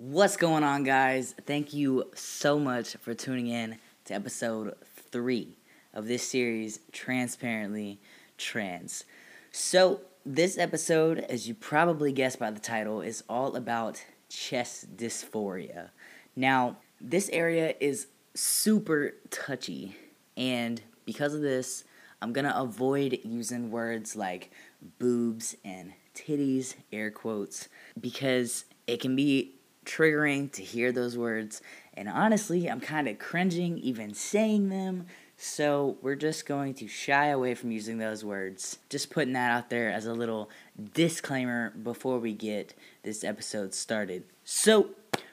What's 0.00 0.36
going 0.36 0.62
on, 0.62 0.84
guys? 0.84 1.34
Thank 1.44 1.74
you 1.74 2.04
so 2.14 2.60
much 2.60 2.94
for 2.98 3.14
tuning 3.14 3.48
in 3.48 3.78
to 4.04 4.14
episode 4.14 4.76
three 5.10 5.56
of 5.92 6.06
this 6.06 6.22
series, 6.22 6.78
Transparently 6.92 7.98
Trans. 8.36 9.04
So, 9.50 10.02
this 10.24 10.56
episode, 10.56 11.18
as 11.18 11.48
you 11.48 11.54
probably 11.54 12.12
guessed 12.12 12.38
by 12.38 12.52
the 12.52 12.60
title, 12.60 13.00
is 13.00 13.24
all 13.28 13.56
about 13.56 14.04
chest 14.28 14.96
dysphoria. 14.96 15.88
Now, 16.36 16.76
this 17.00 17.28
area 17.30 17.74
is 17.80 18.06
super 18.34 19.14
touchy, 19.30 19.96
and 20.36 20.80
because 21.06 21.34
of 21.34 21.40
this, 21.40 21.82
I'm 22.22 22.32
gonna 22.32 22.54
avoid 22.56 23.18
using 23.24 23.72
words 23.72 24.14
like 24.14 24.52
boobs 25.00 25.56
and 25.64 25.94
titties, 26.14 26.76
air 26.92 27.10
quotes, 27.10 27.68
because 28.00 28.64
it 28.86 29.00
can 29.00 29.16
be 29.16 29.57
triggering 29.88 30.52
to 30.52 30.62
hear 30.62 30.92
those 30.92 31.16
words. 31.16 31.62
And 31.94 32.08
honestly, 32.08 32.70
I'm 32.70 32.80
kind 32.80 33.08
of 33.08 33.18
cringing 33.18 33.78
even 33.78 34.14
saying 34.14 34.68
them. 34.68 35.06
So 35.36 35.96
we're 36.02 36.16
just 36.16 36.46
going 36.46 36.74
to 36.74 36.88
shy 36.88 37.28
away 37.28 37.54
from 37.54 37.70
using 37.70 37.98
those 37.98 38.24
words. 38.24 38.78
Just 38.88 39.10
putting 39.10 39.32
that 39.32 39.50
out 39.50 39.70
there 39.70 39.90
as 39.90 40.06
a 40.06 40.12
little 40.12 40.50
disclaimer 40.94 41.70
before 41.70 42.18
we 42.18 42.32
get 42.32 42.74
this 43.02 43.24
episode 43.24 43.72
started. 43.72 44.24
So, 44.44 44.90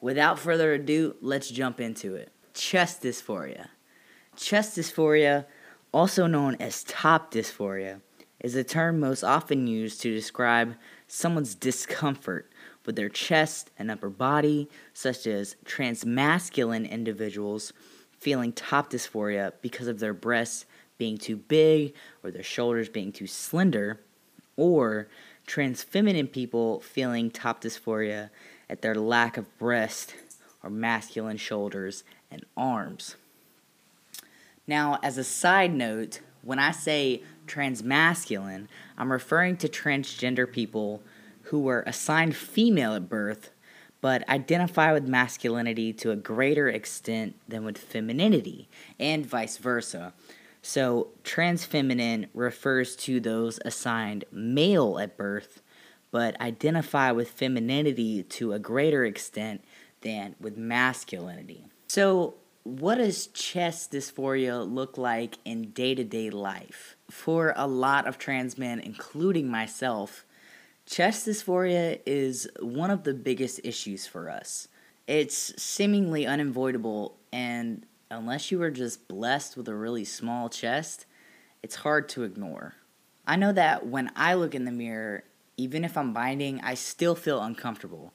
without 0.00 0.38
further 0.38 0.74
ado, 0.74 1.16
let's 1.20 1.48
jump 1.48 1.80
into 1.80 2.14
it. 2.14 2.30
Chest 2.54 3.02
dysphoria. 3.02 3.68
Chest 4.36 4.76
dysphoria, 4.76 5.46
also 5.92 6.26
known 6.26 6.56
as 6.60 6.84
top 6.84 7.32
dysphoria, 7.32 8.00
is 8.40 8.54
a 8.54 8.64
term 8.64 9.00
most 9.00 9.24
often 9.24 9.66
used 9.66 10.02
to 10.02 10.12
describe 10.12 10.74
someone's 11.08 11.54
discomfort 11.54 12.50
with 12.86 12.96
their 12.96 13.08
chest 13.08 13.70
and 13.78 13.90
upper 13.90 14.08
body, 14.08 14.68
such 14.94 15.26
as 15.26 15.56
transmasculine 15.64 16.88
individuals 16.88 17.72
feeling 18.18 18.52
top 18.52 18.90
dysphoria 18.90 19.52
because 19.60 19.88
of 19.88 19.98
their 19.98 20.14
breasts 20.14 20.64
being 20.98 21.18
too 21.18 21.36
big 21.36 21.94
or 22.22 22.30
their 22.30 22.42
shoulders 22.42 22.88
being 22.88 23.12
too 23.12 23.26
slender, 23.26 24.00
or 24.56 25.08
transfeminine 25.46 26.30
people 26.30 26.80
feeling 26.80 27.30
top 27.30 27.60
dysphoria 27.60 28.30
at 28.68 28.82
their 28.82 28.94
lack 28.94 29.36
of 29.36 29.58
breast 29.58 30.14
or 30.62 30.70
masculine 30.70 31.36
shoulders 31.36 32.02
and 32.30 32.44
arms. 32.56 33.16
Now, 34.66 34.98
as 35.02 35.18
a 35.18 35.24
side 35.24 35.72
note, 35.72 36.20
when 36.42 36.58
I 36.58 36.72
say 36.72 37.22
transmasculine, 37.46 38.66
I'm 38.98 39.12
referring 39.12 39.56
to 39.58 39.68
transgender 39.68 40.50
people 40.50 41.02
who 41.46 41.60
were 41.60 41.82
assigned 41.86 42.36
female 42.36 42.94
at 42.94 43.08
birth 43.08 43.50
but 44.00 44.28
identify 44.28 44.92
with 44.92 45.08
masculinity 45.08 45.92
to 45.92 46.10
a 46.10 46.16
greater 46.16 46.68
extent 46.68 47.34
than 47.48 47.64
with 47.64 47.76
femininity, 47.76 48.68
and 49.00 49.26
vice 49.26 49.56
versa. 49.56 50.12
So, 50.62 51.08
transfeminine 51.24 52.28
refers 52.34 52.96
to 52.96 53.20
those 53.20 53.58
assigned 53.64 54.24
male 54.30 54.98
at 54.98 55.16
birth, 55.16 55.62
but 56.10 56.40
identify 56.40 57.10
with 57.12 57.30
femininity 57.30 58.22
to 58.24 58.52
a 58.52 58.58
greater 58.58 59.04
extent 59.04 59.64
than 60.02 60.34
with 60.40 60.56
masculinity. 60.56 61.66
So, 61.88 62.34
what 62.64 62.98
does 62.98 63.28
chest 63.28 63.92
dysphoria 63.92 64.72
look 64.72 64.98
like 64.98 65.38
in 65.44 65.70
day 65.70 65.94
to 65.94 66.04
day 66.04 66.30
life? 66.30 66.96
For 67.10 67.54
a 67.56 67.66
lot 67.66 68.06
of 68.06 68.18
trans 68.18 68.58
men, 68.58 68.80
including 68.80 69.48
myself, 69.48 70.24
Chest 70.86 71.26
dysphoria 71.26 72.00
is 72.06 72.48
one 72.60 72.92
of 72.92 73.02
the 73.02 73.12
biggest 73.12 73.60
issues 73.64 74.06
for 74.06 74.30
us. 74.30 74.68
It's 75.08 75.60
seemingly 75.60 76.26
unavoidable, 76.26 77.18
and 77.32 77.84
unless 78.08 78.52
you 78.52 78.62
are 78.62 78.70
just 78.70 79.08
blessed 79.08 79.56
with 79.56 79.68
a 79.68 79.74
really 79.74 80.04
small 80.04 80.48
chest, 80.48 81.06
it's 81.60 81.74
hard 81.74 82.08
to 82.10 82.22
ignore. 82.22 82.74
I 83.26 83.34
know 83.34 83.52
that 83.52 83.86
when 83.86 84.12
I 84.14 84.34
look 84.34 84.54
in 84.54 84.64
the 84.64 84.70
mirror, 84.70 85.24
even 85.56 85.84
if 85.84 85.96
I'm 85.96 86.12
binding, 86.12 86.60
I 86.60 86.74
still 86.74 87.16
feel 87.16 87.42
uncomfortable. 87.42 88.12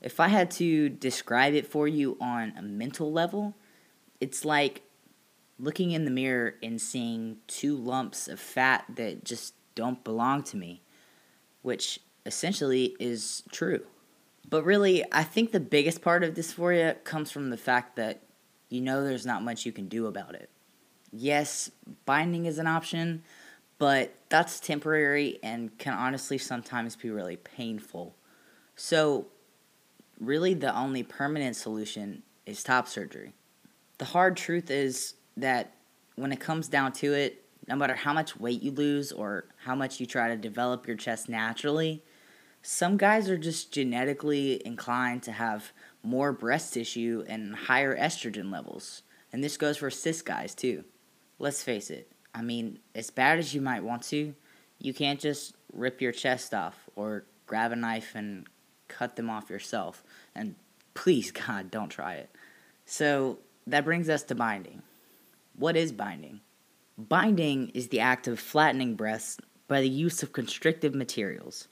If 0.00 0.18
I 0.18 0.28
had 0.28 0.50
to 0.52 0.88
describe 0.88 1.52
it 1.52 1.66
for 1.66 1.86
you 1.86 2.16
on 2.22 2.54
a 2.56 2.62
mental 2.62 3.12
level, 3.12 3.54
it's 4.18 4.46
like 4.46 4.82
looking 5.58 5.90
in 5.90 6.06
the 6.06 6.10
mirror 6.10 6.54
and 6.62 6.80
seeing 6.80 7.36
two 7.46 7.76
lumps 7.76 8.28
of 8.28 8.40
fat 8.40 8.86
that 8.96 9.24
just 9.24 9.52
don't 9.74 10.02
belong 10.02 10.42
to 10.44 10.56
me, 10.56 10.82
which 11.60 12.00
essentially 12.26 12.96
is 12.98 13.42
true. 13.50 13.84
But 14.48 14.64
really, 14.64 15.04
I 15.12 15.24
think 15.24 15.52
the 15.52 15.60
biggest 15.60 16.02
part 16.02 16.22
of 16.22 16.34
dysphoria 16.34 17.02
comes 17.04 17.30
from 17.30 17.50
the 17.50 17.56
fact 17.56 17.96
that 17.96 18.22
you 18.68 18.80
know 18.80 19.04
there's 19.04 19.26
not 19.26 19.42
much 19.42 19.64
you 19.64 19.72
can 19.72 19.88
do 19.88 20.06
about 20.06 20.34
it. 20.34 20.50
Yes, 21.12 21.70
binding 22.04 22.46
is 22.46 22.58
an 22.58 22.66
option, 22.66 23.22
but 23.78 24.14
that's 24.28 24.60
temporary 24.60 25.38
and 25.42 25.76
can 25.78 25.94
honestly 25.94 26.38
sometimes 26.38 26.96
be 26.96 27.10
really 27.10 27.36
painful. 27.36 28.14
So, 28.76 29.26
really, 30.20 30.54
the 30.54 30.76
only 30.76 31.02
permanent 31.02 31.56
solution 31.56 32.22
is 32.46 32.62
top 32.62 32.88
surgery. 32.88 33.32
The 33.98 34.06
hard 34.06 34.36
truth 34.36 34.70
is 34.70 35.14
that 35.36 35.72
when 36.16 36.32
it 36.32 36.40
comes 36.40 36.68
down 36.68 36.92
to 36.94 37.12
it, 37.12 37.44
no 37.68 37.76
matter 37.76 37.94
how 37.94 38.12
much 38.12 38.38
weight 38.38 38.62
you 38.62 38.72
lose 38.72 39.12
or 39.12 39.46
how 39.64 39.74
much 39.74 40.00
you 40.00 40.06
try 40.06 40.28
to 40.28 40.36
develop 40.36 40.86
your 40.86 40.96
chest 40.96 41.28
naturally, 41.28 42.02
some 42.66 42.96
guys 42.96 43.28
are 43.28 43.36
just 43.36 43.72
genetically 43.72 44.66
inclined 44.66 45.22
to 45.24 45.32
have 45.32 45.70
more 46.02 46.32
breast 46.32 46.72
tissue 46.72 47.22
and 47.28 47.54
higher 47.54 47.94
estrogen 47.94 48.50
levels. 48.50 49.02
And 49.30 49.44
this 49.44 49.58
goes 49.58 49.76
for 49.76 49.90
cis 49.90 50.22
guys 50.22 50.54
too. 50.54 50.84
Let's 51.38 51.62
face 51.62 51.90
it, 51.90 52.10
I 52.34 52.40
mean, 52.40 52.78
as 52.94 53.10
bad 53.10 53.38
as 53.38 53.54
you 53.54 53.60
might 53.60 53.84
want 53.84 54.02
to, 54.04 54.34
you 54.78 54.94
can't 54.94 55.20
just 55.20 55.54
rip 55.74 56.00
your 56.00 56.12
chest 56.12 56.54
off 56.54 56.88
or 56.96 57.26
grab 57.46 57.70
a 57.70 57.76
knife 57.76 58.12
and 58.14 58.46
cut 58.88 59.16
them 59.16 59.28
off 59.28 59.50
yourself. 59.50 60.02
And 60.34 60.54
please, 60.94 61.30
God, 61.46 61.70
don't 61.70 61.90
try 61.90 62.14
it. 62.14 62.30
So 62.86 63.40
that 63.66 63.84
brings 63.84 64.08
us 64.08 64.22
to 64.24 64.34
binding. 64.34 64.80
What 65.54 65.76
is 65.76 65.92
binding? 65.92 66.40
Binding 66.96 67.68
is 67.74 67.88
the 67.88 68.00
act 68.00 68.26
of 68.26 68.40
flattening 68.40 68.94
breasts 68.94 69.36
by 69.68 69.82
the 69.82 69.88
use 69.88 70.22
of 70.22 70.32
constrictive 70.32 70.94
materials. 70.94 71.68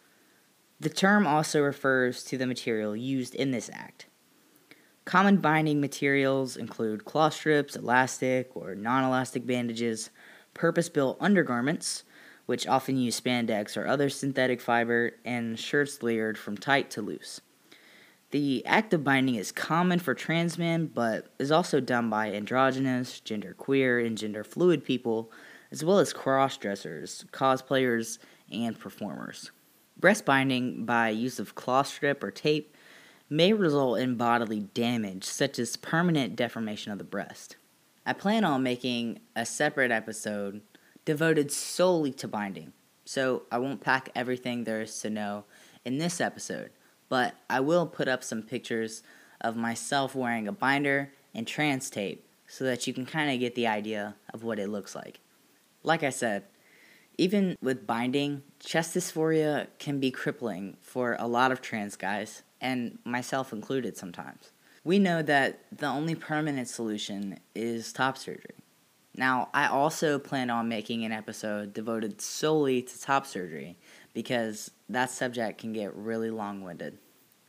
The 0.82 0.90
term 0.90 1.28
also 1.28 1.62
refers 1.62 2.24
to 2.24 2.36
the 2.36 2.44
material 2.44 2.96
used 2.96 3.36
in 3.36 3.52
this 3.52 3.70
act. 3.72 4.06
Common 5.04 5.36
binding 5.36 5.80
materials 5.80 6.56
include 6.56 7.04
cloth 7.04 7.34
strips, 7.34 7.76
elastic 7.76 8.50
or 8.56 8.74
non 8.74 9.04
elastic 9.04 9.46
bandages, 9.46 10.10
purpose 10.54 10.88
built 10.88 11.18
undergarments, 11.20 12.02
which 12.46 12.66
often 12.66 12.96
use 12.96 13.20
spandex 13.20 13.76
or 13.76 13.86
other 13.86 14.08
synthetic 14.08 14.60
fiber, 14.60 15.12
and 15.24 15.56
shirts 15.56 16.02
layered 16.02 16.36
from 16.36 16.56
tight 16.56 16.90
to 16.90 17.00
loose. 17.00 17.40
The 18.32 18.66
act 18.66 18.92
of 18.92 19.04
binding 19.04 19.36
is 19.36 19.52
common 19.52 20.00
for 20.00 20.16
trans 20.16 20.58
men, 20.58 20.86
but 20.86 21.28
is 21.38 21.52
also 21.52 21.78
done 21.78 22.10
by 22.10 22.32
androgynous, 22.32 23.22
genderqueer, 23.24 24.04
and 24.04 24.18
gender 24.18 24.42
fluid 24.42 24.84
people, 24.84 25.30
as 25.70 25.84
well 25.84 26.00
as 26.00 26.12
cross 26.12 26.56
dressers, 26.56 27.24
cosplayers, 27.30 28.18
and 28.50 28.76
performers. 28.76 29.52
Breast 29.98 30.24
binding 30.24 30.84
by 30.84 31.10
use 31.10 31.38
of 31.38 31.54
cloth 31.54 31.86
strip 31.86 32.22
or 32.24 32.30
tape 32.30 32.76
may 33.30 33.52
result 33.52 33.98
in 33.98 34.16
bodily 34.16 34.60
damage, 34.60 35.24
such 35.24 35.58
as 35.58 35.76
permanent 35.76 36.36
deformation 36.36 36.92
of 36.92 36.98
the 36.98 37.04
breast. 37.04 37.56
I 38.04 38.12
plan 38.12 38.44
on 38.44 38.62
making 38.62 39.20
a 39.36 39.46
separate 39.46 39.90
episode 39.90 40.60
devoted 41.04 41.50
solely 41.50 42.12
to 42.12 42.28
binding, 42.28 42.72
so 43.04 43.44
I 43.50 43.58
won't 43.58 43.80
pack 43.80 44.10
everything 44.14 44.64
there 44.64 44.82
is 44.82 45.00
to 45.00 45.10
know 45.10 45.44
in 45.84 45.98
this 45.98 46.20
episode, 46.20 46.70
but 47.08 47.34
I 47.48 47.60
will 47.60 47.86
put 47.86 48.08
up 48.08 48.22
some 48.22 48.42
pictures 48.42 49.02
of 49.40 49.56
myself 49.56 50.14
wearing 50.14 50.46
a 50.46 50.52
binder 50.52 51.12
and 51.34 51.46
trans 51.46 51.90
tape 51.90 52.26
so 52.46 52.64
that 52.64 52.86
you 52.86 52.92
can 52.92 53.06
kind 53.06 53.30
of 53.30 53.40
get 53.40 53.54
the 53.54 53.66
idea 53.66 54.14
of 54.34 54.44
what 54.44 54.58
it 54.58 54.68
looks 54.68 54.94
like. 54.94 55.20
Like 55.82 56.02
I 56.02 56.10
said, 56.10 56.44
even 57.18 57.56
with 57.62 57.86
binding, 57.86 58.42
chest 58.58 58.96
dysphoria 58.96 59.66
can 59.78 60.00
be 60.00 60.10
crippling 60.10 60.76
for 60.80 61.16
a 61.18 61.26
lot 61.26 61.52
of 61.52 61.60
trans 61.60 61.96
guys, 61.96 62.42
and 62.60 62.98
myself 63.04 63.52
included 63.52 63.96
sometimes. 63.96 64.50
We 64.84 64.98
know 64.98 65.22
that 65.22 65.60
the 65.70 65.86
only 65.86 66.14
permanent 66.14 66.68
solution 66.68 67.38
is 67.54 67.92
top 67.92 68.18
surgery. 68.18 68.56
Now, 69.14 69.50
I 69.52 69.66
also 69.66 70.18
plan 70.18 70.48
on 70.50 70.68
making 70.68 71.04
an 71.04 71.12
episode 71.12 71.74
devoted 71.74 72.20
solely 72.20 72.82
to 72.82 73.00
top 73.00 73.26
surgery 73.26 73.76
because 74.14 74.70
that 74.88 75.10
subject 75.10 75.60
can 75.60 75.72
get 75.72 75.94
really 75.94 76.30
long 76.30 76.62
winded. 76.62 76.98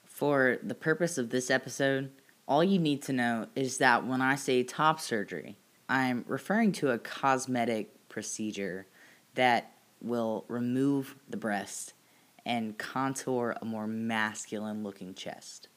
For 0.04 0.60
the 0.62 0.76
purpose 0.76 1.18
of 1.18 1.30
this 1.30 1.50
episode, 1.50 2.12
all 2.48 2.64
you 2.64 2.80
need 2.80 3.02
to 3.04 3.14
know 3.14 3.48
is 3.56 3.78
that 3.78 4.06
when 4.06 4.22
I 4.22 4.36
say 4.36 4.64
top 4.64 5.00
surgery, 5.00 5.58
I'm 5.88 6.26
referring 6.28 6.72
to 6.74 6.92
a 6.92 7.00
cosmetic 7.00 8.10
procedure 8.10 8.88
that 9.36 9.72
will 10.02 10.46
remove 10.48 11.16
the 11.30 11.38
breast 11.38 11.94
and 12.46 12.78
contour 12.78 13.56
a 13.62 13.66
more 13.66 13.88
masculine 13.88 14.84
looking 14.84 15.14
chest. 15.14 15.68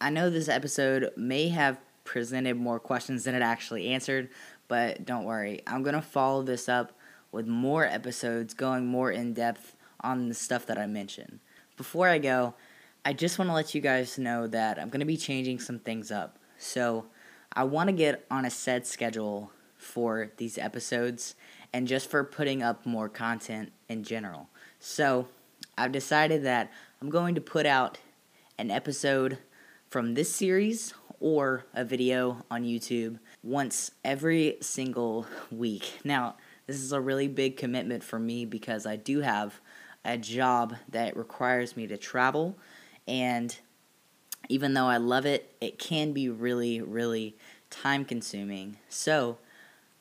I 0.00 0.10
know 0.10 0.30
this 0.30 0.48
episode 0.48 1.10
may 1.16 1.48
have 1.48 1.78
presented 2.04 2.56
more 2.56 2.80
questions 2.80 3.24
than 3.24 3.34
it 3.34 3.42
actually 3.42 3.88
answered, 3.88 4.28
but 4.66 5.04
don't 5.04 5.24
worry. 5.24 5.60
I'm 5.66 5.82
going 5.82 5.94
to 5.94 6.02
follow 6.02 6.42
this 6.42 6.68
up 6.68 6.92
with 7.30 7.46
more 7.46 7.84
episodes 7.84 8.54
going 8.54 8.86
more 8.86 9.10
in 9.10 9.34
depth 9.34 9.76
on 10.00 10.28
the 10.28 10.34
stuff 10.34 10.66
that 10.66 10.78
I 10.78 10.86
mentioned. 10.86 11.40
Before 11.76 12.08
I 12.08 12.18
go, 12.18 12.54
I 13.04 13.12
just 13.12 13.38
want 13.38 13.50
to 13.50 13.54
let 13.54 13.74
you 13.74 13.80
guys 13.80 14.18
know 14.18 14.46
that 14.48 14.78
I'm 14.78 14.88
going 14.88 15.00
to 15.00 15.06
be 15.06 15.16
changing 15.16 15.60
some 15.60 15.78
things 15.78 16.10
up. 16.10 16.38
So, 16.58 17.06
I 17.52 17.64
want 17.64 17.88
to 17.88 17.92
get 17.94 18.26
on 18.30 18.44
a 18.44 18.50
set 18.50 18.86
schedule 18.86 19.50
for 19.76 20.30
these 20.36 20.58
episodes 20.58 21.34
and 21.72 21.86
just 21.86 22.10
for 22.10 22.24
putting 22.24 22.62
up 22.62 22.86
more 22.86 23.08
content 23.08 23.72
in 23.88 24.02
general. 24.02 24.48
So, 24.80 25.28
I've 25.76 25.92
decided 25.92 26.42
that 26.44 26.72
I'm 27.00 27.08
going 27.08 27.36
to 27.36 27.40
put 27.40 27.64
out 27.64 27.98
an 28.58 28.70
episode 28.70 29.38
from 29.90 30.14
this 30.14 30.34
series 30.34 30.92
or 31.20 31.64
a 31.74 31.84
video 31.84 32.44
on 32.50 32.64
YouTube 32.64 33.18
once 33.42 33.92
every 34.04 34.56
single 34.60 35.26
week. 35.50 36.00
Now, 36.04 36.36
this 36.66 36.76
is 36.76 36.92
a 36.92 37.00
really 37.00 37.28
big 37.28 37.56
commitment 37.56 38.02
for 38.02 38.18
me 38.18 38.44
because 38.44 38.86
I 38.86 38.96
do 38.96 39.20
have 39.20 39.60
a 40.04 40.18
job 40.18 40.74
that 40.88 41.16
requires 41.16 41.76
me 41.76 41.86
to 41.86 41.96
travel 41.96 42.58
and 43.06 43.56
even 44.48 44.74
though 44.74 44.86
I 44.86 44.98
love 44.98 45.26
it, 45.26 45.54
it 45.60 45.78
can 45.78 46.12
be 46.12 46.28
really 46.28 46.80
really 46.80 47.36
time 47.70 48.04
consuming. 48.04 48.78
So, 48.88 49.38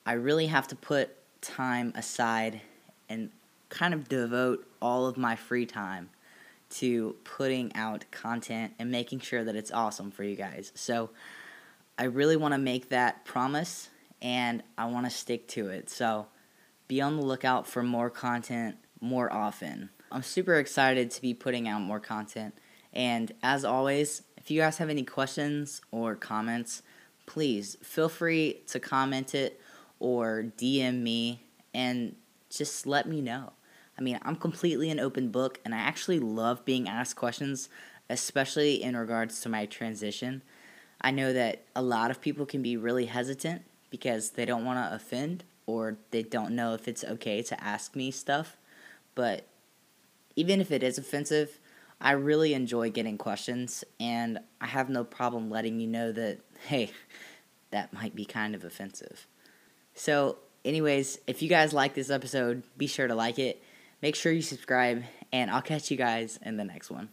I 0.06 0.14
really 0.14 0.48
have 0.48 0.68
to 0.70 0.76
put 0.76 1.17
time 1.48 1.94
aside 1.96 2.62
and 3.10 3.30
kind 3.70 3.94
of 3.94 4.08
devote 4.08 4.68
all 4.82 5.08
of 5.08 5.18
my 5.18 5.36
free 5.36 5.66
time 5.66 6.10
to 6.70 7.16
putting 7.24 7.74
out 7.76 8.06
content 8.12 8.74
and 8.78 8.92
making 8.92 9.20
sure 9.20 9.44
that 9.44 9.56
it's 9.56 9.72
awesome 9.72 10.12
for 10.12 10.24
you 10.24 10.36
guys. 10.36 10.72
So 10.76 11.10
I 11.98 12.04
really 12.04 12.36
want 12.36 12.54
to 12.54 12.58
make 12.58 12.90
that 12.90 13.26
promise 13.26 13.90
and 14.22 14.62
I 14.78 14.86
want 14.86 15.06
to 15.06 15.10
stick 15.10 15.48
to 15.50 15.70
it. 15.70 15.90
So 15.90 16.28
be 16.88 17.02
on 17.02 17.16
the 17.16 17.24
lookout 17.24 17.68
for 17.68 17.82
more 17.82 18.10
content 18.10 18.76
more 19.00 19.32
often. 19.32 19.90
I'm 20.12 20.24
super 20.24 20.56
excited 20.56 21.12
to 21.12 21.22
be 21.22 21.34
putting 21.34 21.68
out 21.68 21.82
more 21.82 22.00
content. 22.00 22.56
And 22.94 23.32
as 23.42 23.64
always, 23.64 24.24
if 24.38 24.52
you 24.52 24.60
guys 24.62 24.78
have 24.78 24.90
any 24.90 25.04
questions 25.04 25.82
or 25.92 26.16
comments, 26.16 26.82
please 27.26 27.78
feel 27.84 28.10
free 28.10 28.62
to 28.68 28.80
comment 28.80 29.36
it 29.36 29.62
or 30.00 30.52
DM 30.58 31.02
me 31.02 31.44
and 31.74 32.16
just 32.50 32.88
let 32.88 33.08
me 33.08 33.22
know. 33.22 33.54
I 33.98 34.02
mean, 34.02 34.20
I'm 34.22 34.36
completely 34.36 34.90
an 34.92 35.00
open 35.00 35.30
book, 35.30 35.60
and 35.66 35.74
I 35.74 35.80
actually 35.80 36.20
love 36.20 36.64
being 36.66 36.88
asked 36.88 37.16
questions, 37.16 37.68
especially 38.10 38.82
in 38.82 38.96
regards 38.96 39.42
to 39.42 39.50
my 39.50 39.66
transition. 39.66 40.44
I 41.02 41.12
know 41.12 41.34
that 41.34 41.64
a 41.76 41.82
lot 41.82 42.12
of 42.12 42.22
people 42.22 42.46
can 42.46 42.62
be 42.62 42.78
really 42.78 43.06
hesitant 43.06 43.64
because 43.90 44.32
they 44.32 44.46
don't 44.46 44.66
want 44.66 44.78
to 44.78 44.96
offend 44.96 45.44
or 45.66 45.98
they 46.12 46.24
don't 46.24 46.56
know 46.56 46.74
if 46.74 46.88
it's 46.88 47.04
okay 47.04 47.42
to 47.44 47.64
ask 47.64 47.96
me 47.96 48.12
stuff. 48.12 48.58
But 49.16 49.46
even 50.36 50.62
if 50.62 50.72
it 50.72 50.84
is 50.84 50.98
offensive, 50.98 51.60
I 52.00 52.12
really 52.12 52.54
enjoy 52.54 52.92
getting 52.92 53.18
questions, 53.18 53.84
and 54.00 54.40
I 54.62 54.68
have 54.68 54.90
no 54.90 55.04
problem 55.04 55.50
letting 55.50 55.80
you 55.80 55.88
know 55.88 56.12
that, 56.12 56.38
hey, 56.68 56.92
that 57.72 57.92
might 57.92 58.16
be 58.16 58.24
kind 58.24 58.54
of 58.54 58.64
offensive. 58.64 59.26
So, 59.98 60.38
anyways, 60.64 61.20
if 61.28 61.42
you 61.42 61.50
guys 61.50 61.74
like 61.74 61.94
this 61.94 62.10
episode, 62.10 62.64
be 62.78 62.88
sure 62.88 63.08
to 63.08 63.16
like 63.16 63.40
it 63.40 63.62
Make 64.02 64.16
sure 64.16 64.32
you 64.32 64.44
subscribe, 64.44 65.04
and 65.34 65.50
I'll 65.50 65.62
catch 65.62 65.90
you 65.90 65.98
guys 65.98 66.38
in 66.46 66.58
the 66.58 66.64
next 66.64 66.92
one. 66.92 67.10